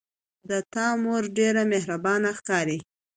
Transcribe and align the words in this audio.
د 0.49 0.51
تا 0.73 0.87
مور 1.03 1.23
ډیره 1.37 1.63
مهربانه 1.71 2.29
ښکاري 2.37 2.79